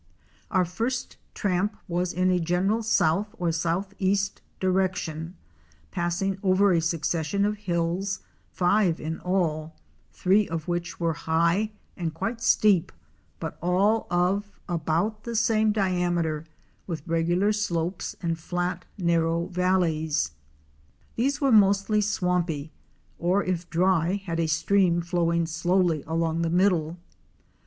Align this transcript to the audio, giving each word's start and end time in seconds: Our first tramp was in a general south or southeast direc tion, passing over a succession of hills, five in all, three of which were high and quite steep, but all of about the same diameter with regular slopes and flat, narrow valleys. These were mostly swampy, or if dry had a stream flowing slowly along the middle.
Our 0.49 0.65
first 0.65 1.17
tramp 1.35 1.77
was 1.87 2.11
in 2.11 2.31
a 2.31 2.39
general 2.39 2.81
south 2.81 3.35
or 3.37 3.51
southeast 3.51 4.41
direc 4.59 4.95
tion, 4.95 5.35
passing 5.91 6.39
over 6.41 6.71
a 6.73 6.81
succession 6.81 7.45
of 7.45 7.55
hills, 7.57 8.21
five 8.49 8.99
in 8.99 9.19
all, 9.19 9.75
three 10.11 10.49
of 10.49 10.67
which 10.67 10.99
were 10.99 11.13
high 11.13 11.69
and 11.95 12.15
quite 12.15 12.41
steep, 12.41 12.91
but 13.39 13.59
all 13.61 14.07
of 14.09 14.49
about 14.67 15.23
the 15.23 15.35
same 15.35 15.71
diameter 15.71 16.45
with 16.87 17.07
regular 17.07 17.51
slopes 17.53 18.15
and 18.23 18.39
flat, 18.39 18.85
narrow 18.97 19.49
valleys. 19.49 20.31
These 21.15 21.39
were 21.39 21.51
mostly 21.51 22.01
swampy, 22.01 22.71
or 23.19 23.43
if 23.43 23.69
dry 23.69 24.13
had 24.25 24.39
a 24.39 24.47
stream 24.47 24.99
flowing 25.01 25.45
slowly 25.45 26.03
along 26.07 26.41
the 26.41 26.49
middle. 26.49 26.97